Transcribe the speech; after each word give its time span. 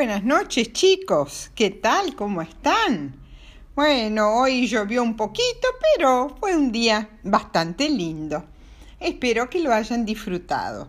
Buenas 0.00 0.24
noches 0.24 0.72
chicos, 0.72 1.50
¿qué 1.54 1.68
tal? 1.68 2.16
¿Cómo 2.16 2.40
están? 2.40 3.16
Bueno, 3.76 4.34
hoy 4.40 4.66
llovió 4.66 5.02
un 5.02 5.14
poquito, 5.14 5.68
pero 5.94 6.34
fue 6.40 6.56
un 6.56 6.72
día 6.72 7.10
bastante 7.22 7.90
lindo. 7.90 8.42
Espero 8.98 9.50
que 9.50 9.60
lo 9.60 9.74
hayan 9.74 10.06
disfrutado. 10.06 10.88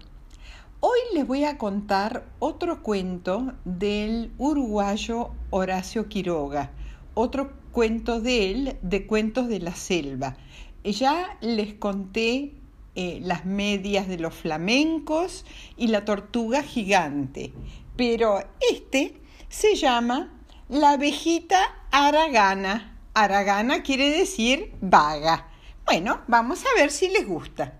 Hoy 0.79 0.97
les 1.13 1.27
voy 1.27 1.43
a 1.43 1.57
contar 1.57 2.25
otro 2.39 2.81
cuento 2.83 3.51
del 3.65 4.31
uruguayo 4.37 5.31
Horacio 5.49 6.07
Quiroga, 6.07 6.71
otro 7.13 7.51
cuento 7.73 8.21
de 8.21 8.51
él, 8.51 8.77
de 8.81 9.07
Cuentos 9.07 9.49
de 9.49 9.59
la 9.59 9.75
Selva. 9.75 10.37
Ya 10.85 11.37
les 11.41 11.73
conté 11.73 12.53
eh, 12.95 13.19
las 13.21 13.45
medias 13.45 14.07
de 14.07 14.17
los 14.17 14.33
flamencos 14.33 15.45
y 15.77 15.87
la 15.87 16.05
tortuga 16.05 16.63
gigante 16.63 17.53
pero 18.01 18.43
este 18.71 19.21
se 19.47 19.75
llama 19.75 20.41
la 20.69 20.91
abejita 20.91 21.85
aragana. 21.91 22.97
Aragana 23.13 23.83
quiere 23.83 24.09
decir 24.09 24.73
vaga. 24.81 25.49
Bueno, 25.85 26.21
vamos 26.27 26.63
a 26.65 26.79
ver 26.79 26.89
si 26.89 27.09
les 27.09 27.27
gusta. 27.27 27.77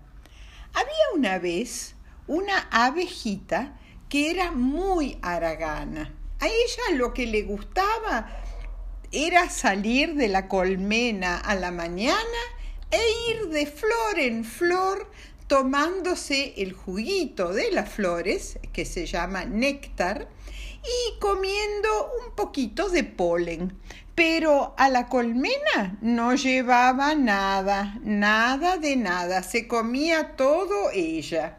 Había 0.74 1.16
una 1.16 1.38
vez 1.40 1.96
una 2.28 2.68
abejita 2.70 3.78
que 4.08 4.30
era 4.30 4.52
muy 4.52 5.18
aragana. 5.22 6.14
A 6.38 6.46
ella 6.46 6.96
lo 6.96 7.12
que 7.14 7.26
le 7.26 7.42
gustaba 7.42 8.28
era 9.10 9.48
salir 9.50 10.14
de 10.14 10.28
la 10.28 10.46
colmena 10.46 11.38
a 11.38 11.54
la 11.54 11.72
mañana 11.72 12.38
e 12.92 13.30
ir 13.30 13.48
de 13.48 13.66
flor 13.66 14.18
en 14.18 14.44
flor 14.44 15.10
tomándose 15.48 16.54
el 16.56 16.72
juguito 16.72 17.52
de 17.52 17.72
las 17.72 17.90
flores, 17.90 18.58
que 18.72 18.84
se 18.84 19.06
llama 19.06 19.44
néctar, 19.44 20.28
y 20.82 21.18
comiendo 21.18 22.10
un 22.24 22.34
poquito 22.34 22.88
de 22.88 23.04
polen. 23.04 23.78
Pero 24.14 24.74
a 24.76 24.88
la 24.88 25.08
colmena 25.08 25.98
no 26.00 26.34
llevaba 26.34 27.14
nada, 27.14 27.98
nada 28.02 28.76
de 28.76 28.96
nada, 28.96 29.42
se 29.42 29.66
comía 29.66 30.36
todo 30.36 30.90
ella. 30.92 31.58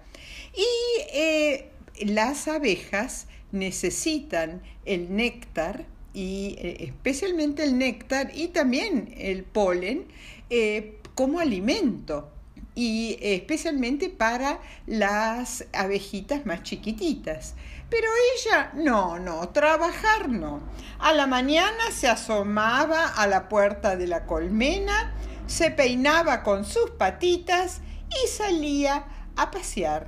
Y 0.55 1.02
eh, 1.13 1.69
las 1.99 2.47
abejas 2.47 3.27
necesitan 3.52 4.61
el 4.86 5.15
néctar 5.15 5.86
y 6.13 6.55
eh, 6.59 6.77
especialmente 6.80 7.63
el 7.63 7.77
néctar 7.77 8.31
y 8.36 8.49
también 8.49 9.13
el 9.17 9.43
polen 9.43 10.08
eh, 10.49 10.99
como 11.16 11.39
alimento 11.39 12.31
y 12.75 13.17
especialmente 13.22 14.09
para 14.09 14.59
las 14.88 15.66
abejitas 15.73 16.45
más 16.45 16.64
chiquititas. 16.64 17.55
Pero 17.89 18.08
ella, 18.36 18.72
no, 18.73 19.20
no, 19.20 19.50
trabajar 19.50 20.30
no. 20.30 20.61
A 21.00 21.14
la 21.14 21.28
mañana 21.28 21.92
se 21.92 22.08
asomaba 22.08 23.08
a 23.08 23.28
la 23.28 23.47
puerta 23.50 23.95
de 23.95 24.08
la 24.08 24.25
colmena, 24.25 25.14
se 25.45 25.70
peinaba 25.70 26.42
con 26.42 26.66
sus 26.66 26.89
patitas 26.92 27.81
y 28.09 28.27
salía 28.27 29.05
a 29.36 29.52
pasear. 29.52 30.08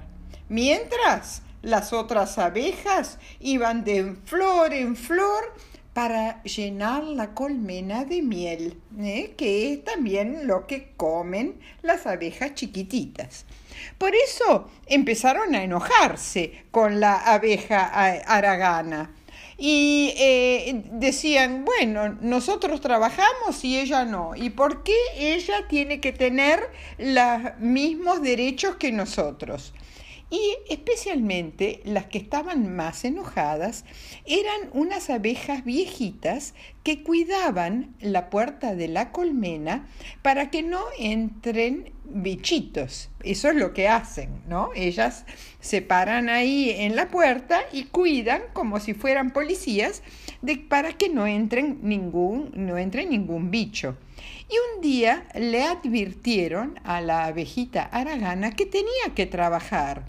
Mientras 0.50 1.44
las 1.62 1.94
otras 1.94 2.38
abejas 2.38 3.20
iban 3.40 3.84
de 3.84 4.16
flor 4.26 4.74
en 4.74 4.96
flor 4.96 5.54
para 5.96 6.44
llenar 6.44 7.06
la 7.06 7.34
colmena 7.34 8.04
de 8.04 8.22
miel, 8.22 8.78
¿eh? 9.00 9.34
que 9.38 9.72
es 9.72 9.86
también 9.86 10.46
lo 10.46 10.68
que 10.68 10.90
comen 10.98 11.58
las 11.84 12.06
abejas 12.06 12.54
chiquititas. 12.54 13.46
Por 13.98 14.12
eso 14.14 14.70
empezaron 14.88 15.56
a 15.56 15.64
enojarse 15.64 16.66
con 16.70 17.00
la 17.00 17.16
abeja 17.16 17.86
aragana. 18.28 19.16
Y 19.58 20.14
eh, 20.18 20.84
decían, 20.92 21.64
bueno, 21.64 22.10
nosotros 22.20 22.82
trabajamos 22.82 23.64
y 23.64 23.80
ella 23.80 24.04
no. 24.04 24.36
¿Y 24.36 24.50
por 24.50 24.84
qué 24.84 24.98
ella 25.18 25.66
tiene 25.70 26.02
que 26.02 26.12
tener 26.12 26.60
los 26.98 27.58
mismos 27.60 28.22
derechos 28.22 28.76
que 28.76 28.92
nosotros? 28.92 29.74
Y 30.30 30.56
especialmente 30.70 31.82
las 31.84 32.06
que 32.06 32.18
estaban 32.18 32.76
más 32.76 33.06
enojadas 33.06 33.86
eran 34.26 34.70
unas 34.74 35.10
abejas 35.10 35.64
viejitas 35.64 36.54
que 36.84 37.04
cuidaban 37.04 37.96
la 38.00 38.30
puerta 38.30 38.76
de 38.76 38.88
la 38.88 39.12
colmena 39.12 39.88
para 40.22 40.50
que 40.50 40.64
no 40.64 40.82
entren 40.98 41.94
bichitos. 42.06 43.10
Eso 43.24 43.50
es 43.50 43.56
lo 43.56 43.74
que 43.74 43.88
hacen, 43.88 44.42
¿no? 44.48 44.70
Ellas 44.76 45.26
se 45.60 45.82
paran 45.82 46.30
ahí 46.30 46.72
en 46.72 46.96
la 46.96 47.10
puerta 47.10 47.62
y 47.72 47.86
cuidan 47.86 48.42
como 48.54 48.80
si 48.80 48.94
fueran 48.94 49.32
policías 49.32 50.04
de, 50.42 50.58
para 50.58 50.94
que 50.94 51.10
no 51.10 51.28
entren 51.28 51.80
ningún, 51.82 52.52
no 52.56 52.78
entre 52.78 53.06
ningún 53.06 53.52
bicho. 53.52 53.98
Y 54.48 54.54
un 54.76 54.82
día 54.82 55.26
le 55.34 55.64
advirtieron 55.64 56.80
a 56.84 57.02
la 57.02 57.26
abejita 57.26 57.84
aragana 57.84 58.52
que 58.52 58.68
tenía 58.68 59.16
que 59.16 59.26
trabajar. 59.26 60.04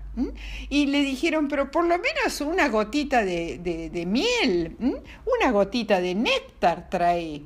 Y 0.68 0.86
le 0.86 1.00
dijeron, 1.00 1.48
pero 1.48 1.70
por 1.70 1.84
lo 1.84 1.98
menos 1.98 2.40
una 2.42 2.68
gotita 2.68 3.24
de, 3.24 4.04
miel, 4.06 4.76
una 4.78 5.50
gotita 5.52 6.00
de 6.00 6.14
néctar 6.14 6.90
trae. 6.90 7.42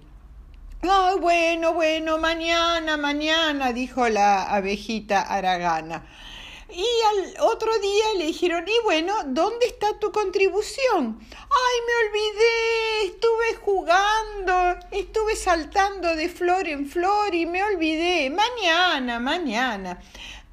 Ay, 0.83 1.19
bueno, 1.21 1.75
bueno, 1.75 2.19
mañana, 2.19 2.97
mañana, 2.97 3.73
dijo 3.73 4.09
la 4.09 4.45
abejita 4.45 5.21
aragana. 5.21 6.05
Y 6.73 6.87
al 7.09 7.41
otro 7.41 7.79
día 7.79 8.05
le 8.19 8.27
dijeron, 8.27 8.65
y 8.67 8.85
bueno, 8.85 9.15
¿dónde 9.27 9.67
está 9.67 9.99
tu 9.99 10.13
contribución? 10.13 11.19
Ay, 11.31 11.79
me 11.87 12.09
olvidé, 12.09 13.07
estuve 13.07 13.55
jugando, 13.63 14.87
estuve 14.91 15.37
saltando 15.37 16.15
de 16.15 16.29
flor 16.29 16.69
en 16.69 16.89
flor 16.89 17.35
y 17.35 17.47
me 17.47 17.63
olvidé. 17.63 18.31
Mañana, 18.31 19.19
mañana. 19.19 20.01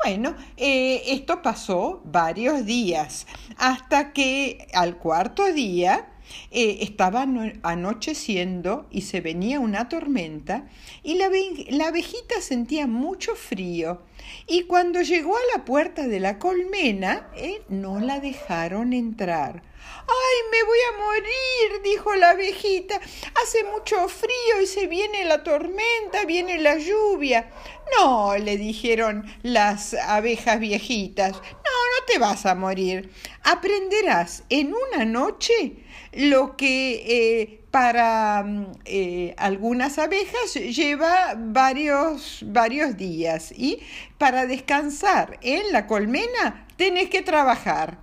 Bueno, 0.03 0.35
eh, 0.57 1.01
esto 1.07 1.41
pasó 1.41 2.01
varios 2.05 2.65
días, 2.65 3.25
hasta 3.57 4.13
que 4.13 4.67
al 4.73 4.97
cuarto 4.97 5.51
día 5.51 6.07
eh, 6.51 6.79
estaba 6.81 7.25
anocheciendo 7.63 8.87
y 8.91 9.01
se 9.01 9.21
venía 9.21 9.59
una 9.59 9.89
tormenta 9.89 10.67
y 11.03 11.15
la, 11.15 11.29
la 11.69 11.87
abejita 11.87 12.41
sentía 12.41 12.87
mucho 12.87 13.35
frío 13.35 14.01
y 14.45 14.63
cuando 14.63 15.01
llegó 15.01 15.35
a 15.35 15.57
la 15.57 15.65
puerta 15.65 16.07
de 16.07 16.19
la 16.19 16.39
colmena 16.39 17.29
eh, 17.35 17.61
no 17.69 17.99
la 17.99 18.19
dejaron 18.19 18.93
entrar. 18.93 19.63
¡Ay, 20.09 20.37
me 20.51 20.63
voy 20.63 20.77
a 20.93 20.97
morir! 21.03 21.81
dijo 21.83 22.15
la 22.15 22.31
abejita. 22.31 22.99
Hace 23.43 23.63
mucho 23.65 24.07
frío 24.07 24.61
y 24.61 24.67
se 24.67 24.87
viene 24.87 25.25
la 25.25 25.43
tormenta, 25.43 26.25
viene 26.25 26.59
la 26.59 26.77
lluvia. 26.77 27.49
No, 27.97 28.37
le 28.37 28.57
dijeron 28.57 29.25
las 29.43 29.93
abejas 29.93 30.59
viejitas. 30.59 31.33
No, 31.33 31.76
te 32.07 32.17
vas 32.17 32.45
a 32.45 32.55
morir. 32.55 33.11
Aprenderás 33.43 34.43
en 34.49 34.73
una 34.73 35.05
noche 35.05 35.83
lo 36.13 36.57
que 36.57 37.03
eh, 37.05 37.61
para 37.69 38.43
mm, 38.43 38.71
eh, 38.85 39.35
algunas 39.37 39.99
abejas 39.99 40.53
lleva 40.53 41.35
varios, 41.37 42.43
varios 42.47 42.97
días 42.97 43.51
y 43.51 43.79
para 44.17 44.47
descansar 44.47 45.37
en 45.41 45.71
la 45.71 45.85
colmena 45.85 46.65
tenés 46.77 47.09
que 47.09 47.21
trabajar. 47.21 47.99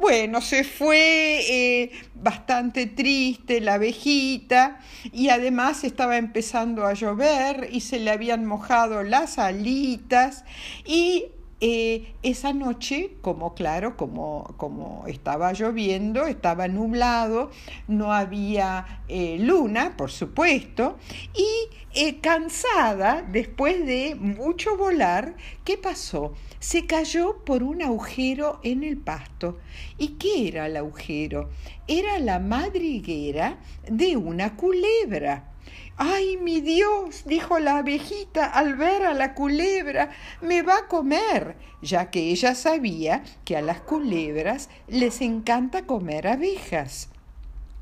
Bueno, 0.00 0.40
se 0.40 0.62
fue 0.62 1.40
eh, 1.48 1.90
bastante 2.14 2.86
triste 2.86 3.60
la 3.60 3.74
abejita 3.74 4.78
y 5.12 5.30
además 5.30 5.82
estaba 5.82 6.16
empezando 6.16 6.86
a 6.86 6.94
llover 6.94 7.68
y 7.72 7.80
se 7.80 7.98
le 7.98 8.12
habían 8.12 8.46
mojado 8.46 9.02
las 9.02 9.38
alitas 9.38 10.44
y 10.84 11.26
eh, 11.60 12.14
esa 12.22 12.52
noche, 12.52 13.16
como 13.20 13.54
claro, 13.54 13.96
como, 13.96 14.54
como, 14.56 15.04
estaba 15.08 15.52
lloviendo, 15.52 16.26
estaba 16.26 16.68
nublado, 16.68 17.50
no 17.88 18.12
había 18.12 19.02
eh, 19.08 19.38
luna, 19.40 19.96
por 19.96 20.12
supuesto, 20.12 20.96
y 21.34 21.48
eh, 21.94 22.20
cansada, 22.20 23.22
después 23.22 23.84
de 23.84 24.14
mucho 24.14 24.76
volar, 24.76 25.34
¿qué 25.64 25.76
pasó? 25.76 26.32
Se 26.60 26.86
cayó 26.86 27.44
por 27.44 27.64
un 27.64 27.82
agujero 27.82 28.60
en 28.62 28.84
el 28.84 28.96
pasto. 28.96 29.58
¿Y 29.98 30.10
qué 30.10 30.46
era 30.46 30.66
el 30.66 30.76
agujero? 30.76 31.50
Era 31.88 32.20
la 32.20 32.38
madriguera 32.38 33.58
de 33.90 34.16
una 34.16 34.54
culebra. 34.54 35.54
¡Ay, 36.00 36.36
mi 36.36 36.60
Dios! 36.60 37.24
dijo 37.24 37.58
la 37.58 37.78
abejita 37.78 38.46
al 38.46 38.76
ver 38.76 39.02
a 39.04 39.14
la 39.14 39.34
culebra, 39.34 40.10
me 40.40 40.62
va 40.62 40.78
a 40.78 40.86
comer, 40.86 41.56
ya 41.82 42.08
que 42.08 42.30
ella 42.30 42.54
sabía 42.54 43.24
que 43.44 43.56
a 43.56 43.62
las 43.62 43.80
culebras 43.80 44.68
les 44.86 45.20
encanta 45.20 45.86
comer 45.86 46.28
abejas. 46.28 47.08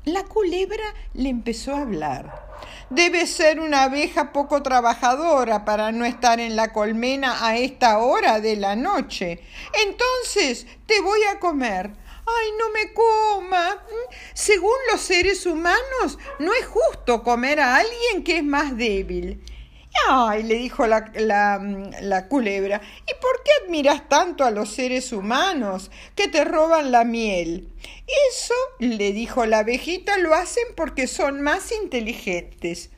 La 0.05 0.23
culebra 0.23 0.95
le 1.13 1.29
empezó 1.29 1.75
a 1.75 1.81
hablar. 1.81 2.47
Debe 2.89 3.27
ser 3.27 3.59
una 3.59 3.83
abeja 3.83 4.33
poco 4.33 4.63
trabajadora 4.63 5.63
para 5.63 5.91
no 5.91 6.03
estar 6.03 6.39
en 6.39 6.55
la 6.55 6.73
colmena 6.73 7.45
a 7.45 7.57
esta 7.57 7.99
hora 7.99 8.39
de 8.39 8.55
la 8.55 8.75
noche. 8.75 9.43
Entonces 9.85 10.65
te 10.87 11.01
voy 11.01 11.19
a 11.31 11.39
comer. 11.39 11.91
¡Ay, 12.27 12.51
no 12.59 12.69
me 12.71 12.93
coma! 12.93 13.83
Según 14.33 14.75
los 14.91 15.01
seres 15.01 15.45
humanos, 15.45 16.19
no 16.39 16.53
es 16.53 16.65
justo 16.65 17.23
comer 17.23 17.59
a 17.61 17.77
alguien 17.77 18.23
que 18.23 18.37
es 18.37 18.43
más 18.43 18.75
débil. 18.75 19.41
Ay, 20.09 20.43
le 20.43 20.55
dijo 20.55 20.85
la, 20.85 21.11
la, 21.15 22.27
culebra, 22.27 22.81
¿y 23.07 23.13
por 23.19 23.43
qué 23.43 23.51
admiras 23.63 24.07
tanto 24.07 24.43
a 24.43 24.51
los 24.51 24.69
seres 24.69 25.11
humanos 25.11 25.89
que 26.15 26.27
te 26.27 26.43
roban 26.43 26.91
la 26.91 27.03
miel? 27.03 27.69
Eso, 28.29 28.53
le 28.79 29.11
dijo 29.11 29.45
la 29.45 29.59
abejita, 29.59 30.17
lo 30.17 30.33
hacen 30.35 30.65
porque 30.75 31.07
son 31.07 31.41
más 31.41 31.71
inteligentes. 31.71 32.91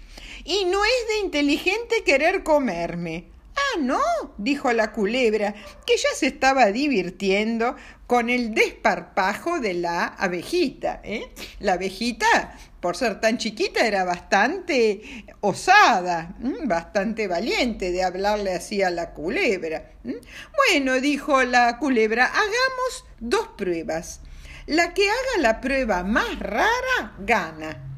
Y 0.43 0.65
no 0.65 0.83
es 0.83 1.07
de 1.07 1.19
inteligente 1.19 2.03
querer 2.03 2.43
comerme. 2.43 3.25
Ah, 3.75 3.79
no, 3.79 3.99
dijo 4.37 4.71
la 4.73 4.91
culebra, 4.91 5.53
que 5.85 5.97
ya 5.97 6.09
se 6.15 6.27
estaba 6.27 6.67
divirtiendo 6.67 7.75
con 8.07 8.29
el 8.29 8.53
desparpajo 8.53 9.59
de 9.59 9.75
la 9.75 10.05
abejita. 10.05 11.01
¿eh? 11.03 11.29
La 11.59 11.73
abejita, 11.73 12.57
por 12.79 12.95
ser 12.95 13.21
tan 13.21 13.37
chiquita, 13.37 13.85
era 13.85 14.03
bastante 14.03 15.25
osada, 15.41 16.35
bastante 16.65 17.27
valiente 17.27 17.91
de 17.91 18.03
hablarle 18.03 18.53
así 18.53 18.81
a 18.81 18.89
la 18.89 19.13
culebra. 19.13 19.91
Bueno, 20.03 20.99
dijo 20.99 21.43
la 21.43 21.77
culebra, 21.77 22.25
hagamos 22.25 23.05
dos 23.19 23.49
pruebas. 23.57 24.21
La 24.65 24.93
que 24.93 25.09
haga 25.09 25.41
la 25.41 25.61
prueba 25.61 26.03
más 26.03 26.39
rara 26.39 27.15
gana. 27.19 27.88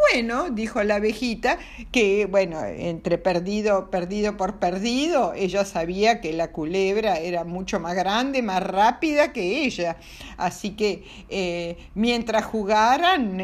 Bueno, 0.00 0.50
dijo 0.50 0.82
la 0.82 0.96
abejita, 0.96 1.58
que 1.90 2.26
bueno, 2.26 2.64
entre 2.64 3.18
perdido, 3.18 3.90
perdido 3.90 4.36
por 4.36 4.58
perdido, 4.58 5.32
ella 5.34 5.64
sabía 5.64 6.20
que 6.20 6.32
la 6.32 6.52
culebra 6.52 7.18
era 7.18 7.44
mucho 7.44 7.80
más 7.80 7.94
grande, 7.94 8.42
más 8.42 8.62
rápida 8.62 9.32
que 9.32 9.64
ella. 9.64 9.96
Así 10.36 10.70
que 10.76 11.04
eh, 11.28 11.76
mientras 11.94 12.44
jugaran 12.44 13.40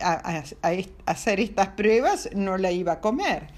a, 0.00 0.42
hacer 1.06 1.40
estas 1.40 1.68
pruebas, 1.68 2.30
no 2.34 2.58
la 2.58 2.72
iba 2.72 2.94
a 2.94 3.00
comer. 3.00 3.48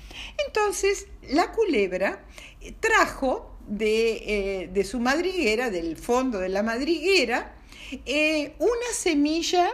Entonces, 0.47 1.07
la 1.31 1.53
culebra 1.53 2.25
trajo 2.81 3.55
de, 3.67 4.69
eh, 4.75 4.85
su 4.85 5.01
madriguera, 5.01 5.71
del 5.71 5.97
fondo 5.97 6.39
de 6.39 6.49
la 6.49 6.63
madriguera, 6.63 7.55
eh, 8.07 8.55
una 8.59 8.93
semilla 8.93 9.71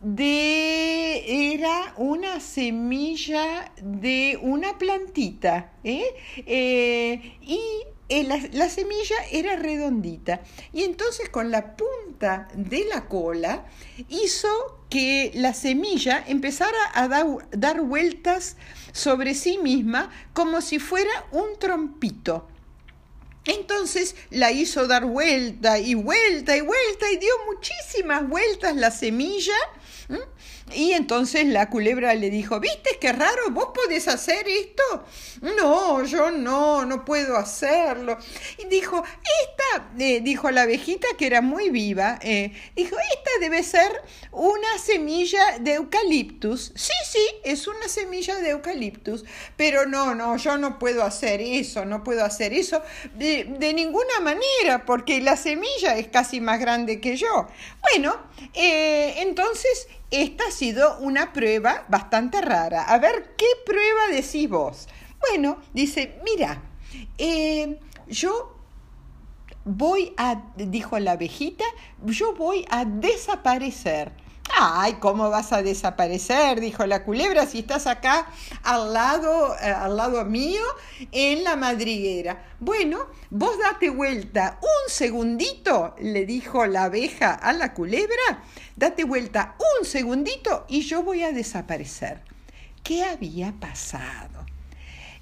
de 0.00 1.52
era 1.52 1.94
una 1.98 2.40
semilla 2.40 3.70
de 3.82 4.38
una 4.40 4.78
plantita 4.78 5.72
¿eh? 5.84 6.04
Eh, 6.46 7.38
y 7.42 7.60
eh, 8.08 8.24
la, 8.24 8.68
semilla 8.70 9.16
era 9.30 9.56
redondita 9.56 10.40
y 10.72 10.84
entonces 10.84 11.28
con 11.28 11.50
la 11.50 11.76
punta 11.76 12.48
de 12.54 12.86
la 12.86 13.08
cola 13.08 13.66
hizo 14.08 14.48
que 14.88 15.32
la 15.34 15.52
semilla 15.52 16.24
empezara 16.26 16.78
a 16.94 17.06
dar 17.52 17.80
vueltas 17.82 18.56
sobre 18.92 19.34
sí 19.34 19.58
misma 19.58 20.10
como 20.32 20.60
si 20.60 20.78
fuera 20.78 21.10
un 21.30 21.58
trompito. 21.58 22.48
Entonces 23.44 24.16
la 24.30 24.52
hizo 24.52 24.86
dar 24.86 25.06
vuelta 25.06 25.78
y 25.78 25.94
vuelta 25.94 26.56
y 26.56 26.60
vuelta 26.60 27.10
y 27.10 27.16
dio 27.16 27.32
muchísimas 27.46 28.28
vueltas 28.28 28.76
la 28.76 28.90
semilla 28.90 29.54
y 30.72 30.92
entonces 30.92 31.46
la 31.46 31.68
culebra 31.68 32.14
le 32.14 32.30
dijo, 32.30 32.60
¿viste 32.60 32.98
qué 33.00 33.12
raro? 33.12 33.50
¿Vos 33.50 33.68
podés 33.74 34.06
hacer 34.08 34.46
esto? 34.48 35.04
No, 35.42 36.04
yo 36.04 36.30
no, 36.30 36.84
no 36.84 37.04
puedo 37.04 37.36
hacerlo. 37.36 38.18
Y 38.58 38.66
dijo, 38.66 39.02
esta, 39.02 39.88
eh, 39.98 40.20
dijo 40.20 40.50
la 40.50 40.62
abejita 40.62 41.08
que 41.18 41.26
era 41.26 41.40
muy 41.40 41.70
viva, 41.70 42.18
eh, 42.22 42.52
dijo, 42.76 42.96
esta 42.96 43.30
debe 43.40 43.62
ser 43.62 43.90
una 44.30 44.78
semilla 44.78 45.58
de 45.58 45.74
eucaliptus. 45.74 46.72
Sí, 46.76 46.92
sí, 47.04 47.26
es 47.42 47.66
una 47.66 47.88
semilla 47.88 48.36
de 48.36 48.50
eucaliptus, 48.50 49.24
pero 49.56 49.86
no, 49.86 50.14
no, 50.14 50.36
yo 50.36 50.56
no 50.56 50.78
puedo 50.78 51.02
hacer 51.02 51.40
eso, 51.40 51.84
no 51.84 52.04
puedo 52.04 52.24
hacer 52.24 52.52
eso 52.52 52.80
de, 53.14 53.44
de 53.58 53.74
ninguna 53.74 54.20
manera, 54.20 54.84
porque 54.86 55.20
la 55.20 55.36
semilla 55.36 55.96
es 55.96 56.08
casi 56.08 56.40
más 56.40 56.60
grande 56.60 57.00
que 57.00 57.16
yo. 57.16 57.48
Bueno, 57.92 58.16
eh, 58.54 59.14
entonces 59.18 59.88
esta 60.10 60.44
ha 60.48 60.50
sido 60.50 60.98
una 60.98 61.32
prueba 61.32 61.84
bastante 61.88 62.40
rara. 62.40 62.84
A 62.84 62.98
ver, 62.98 63.34
¿qué 63.36 63.46
prueba 63.64 64.08
decís 64.10 64.48
vos? 64.48 64.88
Bueno, 65.20 65.58
dice, 65.72 66.18
mira, 66.24 66.62
eh, 67.18 67.78
yo 68.08 68.56
voy 69.64 70.12
a, 70.16 70.42
dijo 70.56 70.98
la 70.98 71.12
abejita, 71.12 71.64
yo 72.04 72.34
voy 72.34 72.64
a 72.70 72.84
desaparecer. 72.84 74.12
Ay, 74.58 74.94
¿cómo 74.94 75.30
vas 75.30 75.52
a 75.52 75.62
desaparecer? 75.62 76.60
Dijo 76.60 76.84
la 76.86 77.04
culebra, 77.04 77.46
si 77.46 77.60
estás 77.60 77.86
acá 77.86 78.26
al 78.62 78.92
lado, 78.92 79.54
eh, 79.56 79.66
al 79.70 79.96
lado 79.96 80.24
mío, 80.24 80.62
en 81.12 81.44
la 81.44 81.56
madriguera. 81.56 82.44
Bueno, 82.58 83.06
vos 83.30 83.58
date 83.58 83.90
vuelta 83.90 84.58
un 84.60 84.90
segundito, 84.92 85.94
le 86.00 86.26
dijo 86.26 86.66
la 86.66 86.84
abeja 86.84 87.32
a 87.34 87.52
la 87.52 87.72
culebra, 87.74 88.42
date 88.76 89.04
vuelta 89.04 89.56
un 89.78 89.86
segundito 89.86 90.66
y 90.68 90.82
yo 90.82 91.02
voy 91.02 91.22
a 91.22 91.32
desaparecer. 91.32 92.22
¿Qué 92.82 93.04
había 93.04 93.52
pasado? 93.52 94.46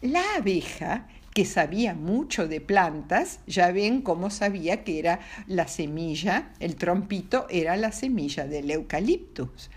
La 0.01 0.23
abeja 0.37 1.07
que 1.39 1.45
sabía 1.45 1.95
mucho 1.95 2.49
de 2.49 2.61
plantas, 2.61 3.39
ya 3.47 3.71
ven 3.71 4.03
cómo 4.03 4.29
sabía 4.29 4.83
que 4.83 4.99
era 4.99 5.21
la 5.47 5.69
semilla, 5.69 6.51
el 6.59 6.75
trompito 6.75 7.47
era 7.49 7.77
la 7.77 7.93
semilla 7.93 8.49
del 8.49 8.69
eucaliptus, 8.73 9.71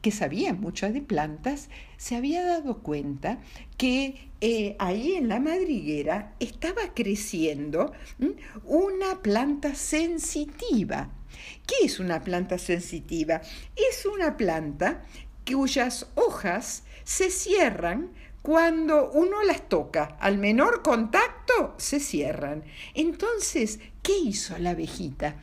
que 0.00 0.10
sabía 0.10 0.54
mucho 0.54 0.90
de 0.90 1.02
plantas, 1.02 1.68
se 1.98 2.16
había 2.16 2.42
dado 2.46 2.78
cuenta 2.78 3.40
que 3.76 4.30
eh, 4.40 4.74
ahí 4.78 5.12
en 5.12 5.28
la 5.28 5.38
madriguera 5.38 6.32
estaba 6.40 6.94
creciendo 6.94 7.92
una 8.64 9.20
planta 9.20 9.74
sensitiva. 9.74 11.10
¿Qué 11.66 11.84
es 11.84 12.00
una 12.00 12.22
planta 12.22 12.56
sensitiva? 12.56 13.42
Es 13.76 14.06
una 14.06 14.38
planta 14.38 15.02
cuyas 15.44 16.06
hojas 16.14 16.84
se 17.04 17.28
cierran 17.28 18.12
cuando 18.42 19.10
uno 19.12 19.42
las 19.44 19.68
toca, 19.68 20.16
al 20.20 20.36
menor 20.36 20.82
contacto, 20.82 21.74
se 21.78 22.00
cierran. 22.00 22.64
Entonces, 22.94 23.78
¿qué 24.02 24.18
hizo 24.18 24.58
la 24.58 24.70
abejita? 24.70 25.36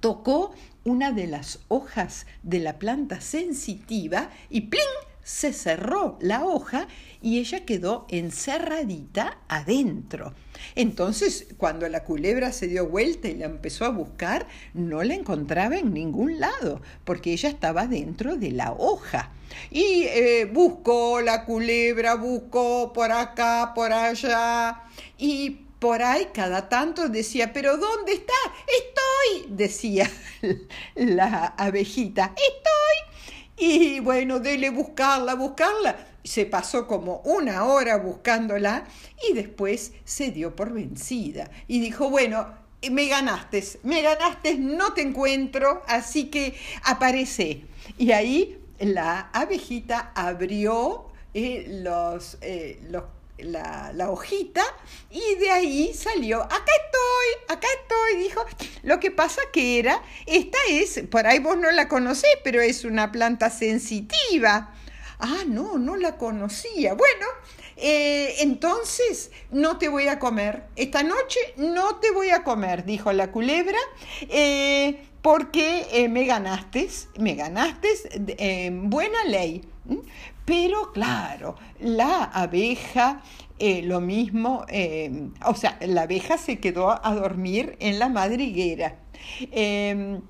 Tocó 0.00 0.52
una 0.84 1.12
de 1.12 1.26
las 1.26 1.60
hojas 1.68 2.26
de 2.42 2.60
la 2.60 2.78
planta 2.78 3.20
sensitiva 3.20 4.30
y 4.50 4.62
¡pling! 4.62 5.09
Se 5.22 5.52
cerró 5.52 6.18
la 6.20 6.44
hoja 6.44 6.88
y 7.22 7.38
ella 7.38 7.64
quedó 7.64 8.06
encerradita 8.08 9.38
adentro. 9.48 10.34
Entonces, 10.74 11.46
cuando 11.56 11.88
la 11.88 12.04
culebra 12.04 12.52
se 12.52 12.66
dio 12.66 12.88
vuelta 12.88 13.28
y 13.28 13.34
la 13.34 13.46
empezó 13.46 13.84
a 13.84 13.90
buscar, 13.90 14.46
no 14.74 15.02
la 15.02 15.14
encontraba 15.14 15.76
en 15.76 15.92
ningún 15.92 16.40
lado, 16.40 16.80
porque 17.04 17.32
ella 17.32 17.48
estaba 17.48 17.86
dentro 17.86 18.36
de 18.36 18.52
la 18.52 18.72
hoja. 18.72 19.30
Y 19.70 20.04
eh, 20.04 20.48
buscó 20.52 21.20
la 21.20 21.44
culebra, 21.44 22.14
buscó 22.14 22.92
por 22.92 23.10
acá, 23.12 23.72
por 23.74 23.92
allá, 23.92 24.82
y 25.18 25.50
por 25.78 26.02
ahí 26.02 26.28
cada 26.32 26.68
tanto 26.68 27.08
decía, 27.08 27.52
pero 27.52 27.76
¿dónde 27.76 28.12
está? 28.12 28.32
Estoy, 28.66 29.54
decía 29.56 30.10
la 30.94 31.46
abejita, 31.56 32.34
estoy. 32.36 32.69
Y 33.60 34.00
bueno, 34.00 34.40
dele 34.40 34.70
buscarla, 34.70 35.34
buscarla. 35.34 36.06
Se 36.24 36.46
pasó 36.46 36.86
como 36.86 37.20
una 37.26 37.64
hora 37.66 37.98
buscándola 37.98 38.84
y 39.28 39.34
después 39.34 39.92
se 40.04 40.30
dio 40.30 40.56
por 40.56 40.72
vencida 40.72 41.50
y 41.68 41.78
dijo, 41.80 42.08
bueno, 42.08 42.46
me 42.90 43.06
ganaste, 43.06 43.62
me 43.82 44.00
ganaste, 44.00 44.56
no 44.56 44.94
te 44.94 45.02
encuentro, 45.02 45.82
así 45.86 46.30
que 46.30 46.54
aparece. 46.84 47.64
Y 47.98 48.12
ahí 48.12 48.58
la 48.78 49.28
abejita 49.34 50.12
abrió 50.14 51.12
eh, 51.34 51.66
los, 51.82 52.38
eh, 52.40 52.80
la, 53.44 54.10
hojita 54.10 54.62
y 55.10 55.36
de 55.36 55.50
ahí 55.50 55.94
salió, 55.94 56.42
acá 56.42 56.56
estoy, 56.56 57.56
acá 57.56 57.66
estoy, 57.82 58.22
dijo. 58.22 58.44
Lo 58.82 59.00
que 59.00 59.10
pasa 59.10 59.40
que 59.52 59.78
era, 59.78 60.02
esta 60.26 60.58
es, 60.68 61.02
por 61.10 61.26
ahí 61.26 61.38
vos 61.38 61.56
no 61.56 61.70
la 61.70 61.88
conocés, 61.88 62.30
pero 62.44 62.60
es 62.60 62.84
una 62.84 63.12
planta 63.12 63.50
sensitiva. 63.50 64.74
Ah, 65.18 65.44
no, 65.46 65.78
no 65.78 65.96
la 65.96 66.16
conocía. 66.16 66.94
Bueno, 66.94 67.26
eh, 67.76 68.36
entonces 68.38 69.30
no 69.50 69.78
te 69.78 69.88
voy 69.88 70.08
a 70.08 70.18
comer. 70.18 70.64
Esta 70.76 71.02
noche 71.02 71.38
no 71.56 71.96
te 71.96 72.10
voy 72.10 72.30
a 72.30 72.42
comer, 72.42 72.84
dijo 72.84 73.12
la 73.12 73.30
culebra 73.30 73.78
porque 75.22 75.86
eh, 75.92 76.08
me 76.08 76.24
ganaste, 76.24 76.88
me 77.18 77.34
ganaste 77.34 77.88
en 78.38 78.90
buena 78.90 79.24
ley. 79.24 79.62
Pero 80.44 80.92
claro, 80.92 81.56
la 81.78 82.24
abeja, 82.24 83.22
eh, 83.58 83.82
lo 83.82 84.00
mismo, 84.00 84.64
o 85.44 85.54
sea, 85.54 85.78
la 85.80 86.02
abeja 86.02 86.38
se 86.38 86.58
quedó 86.58 87.04
a 87.04 87.14
dormir 87.14 87.76
en 87.80 87.98
la 87.98 88.08
madriguera. 88.08 88.98
Em, 89.52 90.20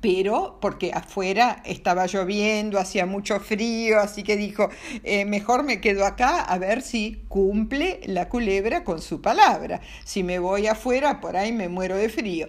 pero 0.00 0.58
porque 0.60 0.90
afuera 0.92 1.62
estaba 1.64 2.06
lloviendo, 2.06 2.78
hacía 2.78 3.06
mucho 3.06 3.40
frío, 3.40 4.00
así 4.00 4.22
que 4.22 4.36
dijo, 4.36 4.68
eh, 5.04 5.24
mejor 5.24 5.62
me 5.62 5.80
quedo 5.80 6.04
acá 6.04 6.40
a 6.40 6.58
ver 6.58 6.82
si 6.82 7.22
cumple 7.28 8.00
la 8.06 8.28
culebra 8.28 8.84
con 8.84 9.00
su 9.00 9.22
palabra. 9.22 9.80
Si 10.04 10.22
me 10.22 10.38
voy 10.38 10.66
afuera, 10.66 11.20
por 11.20 11.36
ahí 11.36 11.52
me 11.52 11.68
muero 11.68 11.96
de 11.96 12.08
frío. 12.08 12.48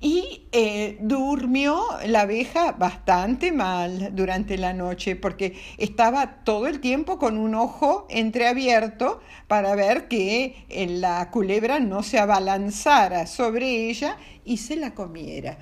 Y 0.00 0.46
eh, 0.52 0.96
durmió 1.00 1.84
la 2.06 2.20
abeja 2.20 2.70
bastante 2.72 3.50
mal 3.50 4.14
durante 4.14 4.56
la 4.56 4.72
noche 4.72 5.16
porque 5.16 5.58
estaba 5.76 6.44
todo 6.44 6.68
el 6.68 6.78
tiempo 6.78 7.18
con 7.18 7.36
un 7.36 7.56
ojo 7.56 8.06
entreabierto 8.08 9.20
para 9.48 9.74
ver 9.74 10.06
que 10.06 10.64
eh, 10.68 10.86
la 10.86 11.30
culebra 11.32 11.80
no 11.80 12.04
se 12.04 12.20
abalanzara 12.20 13.26
sobre 13.26 13.88
ella 13.90 14.16
y 14.44 14.58
se 14.58 14.76
la 14.76 14.94
comiera. 14.94 15.58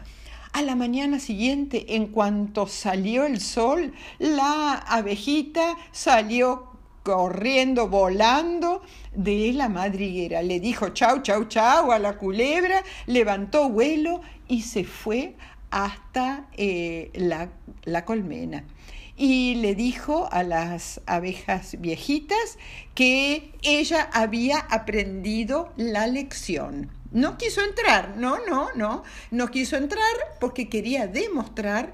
A 0.53 0.63
la 0.63 0.75
mañana 0.75 1.19
siguiente, 1.19 1.97
en 1.97 2.07
cuanto 2.07 2.67
salió 2.67 3.25
el 3.25 3.41
sol, 3.41 3.93
la 4.19 4.73
abejita 4.73 5.77
salió 5.93 6.76
corriendo, 7.07 7.87
volando 7.87 8.83
de 9.15 9.53
la 9.53 9.69
madriguera. 9.69 10.43
Le 10.43 10.59
dijo 10.59 10.89
chau, 10.89 11.23
chau, 11.23 11.45
chau 11.45 11.93
a 11.93 12.01
la 12.01 12.19
culebra, 12.19 12.83
levantó 13.07 13.69
vuelo 13.69 14.23
y 14.49 14.63
se 14.63 14.83
fue 14.83 15.37
hasta 15.71 16.49
eh, 16.57 17.13
la, 17.15 17.49
la 17.85 18.05
colmena 18.05 18.65
y 19.17 19.55
le 19.57 19.77
dijo 19.77 20.29
a 20.33 20.43
las 20.43 21.01
abejas 21.07 21.77
viejitas 21.81 22.59
que 22.95 23.53
ella 23.63 24.11
había 24.13 24.59
aprendido 24.59 25.73
la 25.77 26.07
lección. 26.09 26.91
No 27.13 27.39
quiso 27.39 27.63
entrar, 27.63 28.17
no, 28.17 28.39
no, 28.47 28.69
no, 28.75 29.05
no 29.31 29.51
quiso 29.51 29.77
entrar 29.77 30.03
porque 30.41 30.69
quería 30.69 31.07
demostrar 31.07 31.93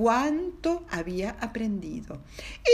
cuánto 0.00 0.86
había 0.88 1.36
aprendido. 1.40 2.22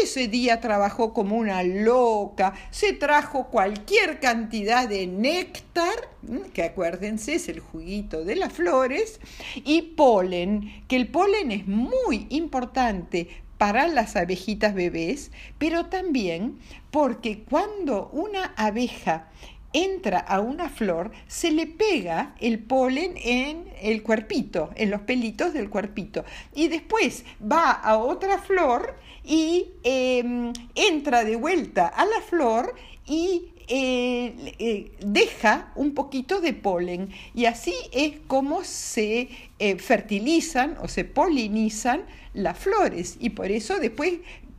Ese 0.01 0.29
día 0.29 0.61
trabajó 0.61 1.13
como 1.13 1.37
una 1.37 1.65
loca, 1.65 2.55
se 2.71 2.93
trajo 2.93 3.49
cualquier 3.49 4.21
cantidad 4.21 4.89
de 4.89 5.09
néctar, 5.09 6.09
que 6.55 6.63
acuérdense 6.63 7.35
es 7.35 7.49
el 7.49 7.59
juguito 7.59 8.25
de 8.25 8.37
las 8.37 8.53
flores, 8.53 9.19
y 9.57 9.83
polen, 9.83 10.85
que 10.87 10.95
el 10.95 11.09
polen 11.09 11.51
es 11.51 11.67
muy 11.67 12.29
importante 12.31 13.27
para 13.59 13.89
las 13.89 14.15
abejitas 14.15 14.73
bebés, 14.73 15.33
pero 15.59 15.87
también 15.87 16.61
porque 16.93 17.43
cuando 17.43 18.09
una 18.13 18.55
abeja 18.57 19.31
entra 19.73 20.19
a 20.19 20.41
una 20.41 20.69
flor, 20.69 21.11
se 21.27 21.51
le 21.51 21.67
pega 21.67 22.35
el 22.41 22.59
polen 22.59 23.15
en 23.17 23.67
el 23.81 24.03
cuerpito, 24.03 24.71
en 24.77 24.91
los 24.91 25.03
pelitos 25.03 25.53
del 25.53 25.69
cuerpito. 25.69 26.25
Y 26.55 26.69
después 26.69 27.25
va 27.41 27.73
a 27.73 27.99
otra 27.99 28.39
flor 28.39 28.97
y 29.25 29.67
em, 29.83 30.53
entra 30.75 31.25
de 31.25 31.37
vuelta 31.37 31.87
a 31.87 32.05
la 32.05 32.21
flor 32.21 32.75
y 33.07 33.53
eh, 33.69 34.55
eh, 34.61 34.93
deja 35.01 35.73
un 35.75 35.95
poquito 35.95 36.41
de 36.41 36.53
polen. 36.53 37.11
Y 37.35 37.47
así 37.47 37.75
es 37.93 38.15
como 38.29 38.63
se 38.65 39.29
eh, 39.59 39.77
fertilizan 39.77 40.77
o 40.81 40.89
se 40.89 41.05
polinizan 41.05 42.05
las 42.33 42.59
flores. 42.59 43.17
Y 43.19 43.31
por 43.31 43.51
eso 43.51 43.79
después 43.79 44.15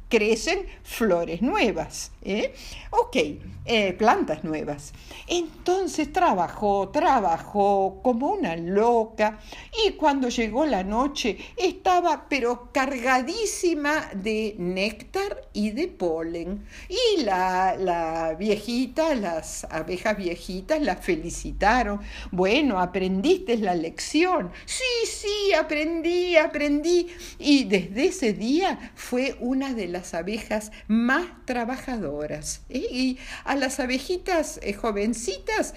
crecen 0.09 0.65
flores 0.83 1.41
nuevas, 1.41 2.11
¿eh? 2.23 2.53
ok, 2.91 3.17
eh, 3.65 3.93
plantas 3.93 4.43
nuevas. 4.43 4.93
Entonces 5.27 6.13
trabajó, 6.13 6.89
trabajó 6.89 7.99
como 8.01 8.31
una 8.31 8.55
loca 8.55 9.39
y 9.85 9.91
cuando 9.91 10.29
llegó 10.29 10.65
la 10.65 10.83
noche 10.83 11.37
estaba 11.57 12.27
pero 12.29 12.69
cargadísima 12.71 14.09
de 14.13 14.55
néctar 14.57 15.41
y 15.51 15.71
de 15.71 15.89
polen. 15.89 16.65
Y 16.87 17.23
la, 17.23 17.75
la 17.77 18.35
viejita, 18.35 19.15
las 19.15 19.65
abejas 19.65 20.15
viejitas 20.17 20.81
la 20.81 20.95
felicitaron. 20.95 21.99
Bueno, 22.31 22.79
aprendiste 22.79 23.57
la 23.57 23.75
lección. 23.75 24.51
Sí, 24.65 24.83
sí, 25.05 25.53
aprendí, 25.53 26.37
aprendí. 26.37 27.07
Y 27.37 27.65
desde 27.65 28.05
ese 28.05 28.31
día 28.31 28.91
fue 28.95 29.35
una 29.41 29.73
de 29.73 29.87
las 29.87 29.96
las 29.97 30.13
abejas 30.13 30.71
más 30.87 31.25
trabajadoras. 31.45 32.61
¿eh? 32.69 32.85
Y 32.91 33.17
a 33.43 33.55
las 33.55 33.79
abejitas 33.79 34.59
eh, 34.61 34.73
jovencitas, 34.73 35.73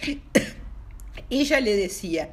ella 1.30 1.60
le 1.60 1.74
decía, 1.74 2.30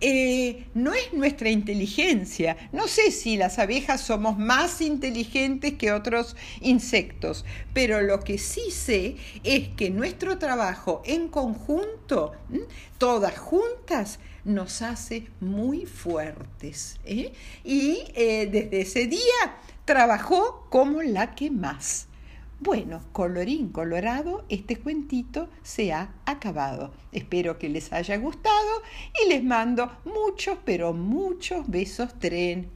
eh, 0.00 0.64
no 0.74 0.94
es 0.94 1.12
nuestra 1.12 1.48
inteligencia. 1.48 2.56
No 2.72 2.88
sé 2.88 3.12
si 3.12 3.36
las 3.36 3.60
abejas 3.60 4.00
somos 4.00 4.36
más 4.36 4.80
inteligentes 4.80 5.74
que 5.74 5.92
otros 5.92 6.34
insectos, 6.60 7.44
pero 7.72 8.00
lo 8.00 8.18
que 8.18 8.36
sí 8.36 8.72
sé 8.72 9.14
es 9.44 9.68
que 9.68 9.90
nuestro 9.90 10.38
trabajo 10.38 11.02
en 11.04 11.28
conjunto, 11.28 12.32
todas 12.98 13.38
juntas, 13.38 14.18
nos 14.44 14.82
hace 14.82 15.28
muy 15.38 15.86
fuertes. 15.86 16.98
Y 17.62 18.02
desde 18.16 18.80
ese 18.80 19.06
día 19.06 19.60
trabajó 19.84 20.66
como 20.70 21.02
la 21.02 21.34
que 21.34 21.50
más. 21.50 22.08
Bueno, 22.60 23.02
colorín 23.10 23.70
colorado, 23.70 24.44
este 24.48 24.76
cuentito 24.76 25.48
se 25.62 25.92
ha 25.92 26.12
acabado. 26.26 26.92
Espero 27.10 27.58
que 27.58 27.68
les 27.68 27.92
haya 27.92 28.16
gustado 28.18 28.82
y 29.24 29.28
les 29.28 29.42
mando 29.42 29.90
muchos, 30.04 30.58
pero 30.64 30.92
muchos 30.92 31.68
besos 31.68 32.16
tren. 32.20 32.70